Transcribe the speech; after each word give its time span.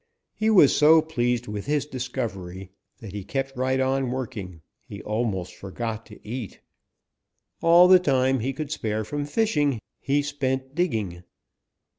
He 0.33 0.49
was 0.49 0.75
so 0.75 0.99
pleased 0.99 1.47
with 1.47 1.67
his 1.67 1.85
discovery 1.85 2.71
that 2.97 3.13
he 3.13 3.23
kept 3.23 3.55
right 3.55 3.79
on 3.79 4.09
working. 4.09 4.61
He 4.87 4.99
almost 5.03 5.55
forgot 5.55 6.07
to 6.07 6.27
eat. 6.27 6.59
All 7.61 7.87
the 7.87 7.99
time 7.99 8.39
he 8.39 8.51
could 8.51 8.71
spare 8.71 9.03
from 9.03 9.25
fishing, 9.25 9.79
he 9.99 10.23
spent 10.23 10.73
digging. 10.73 11.21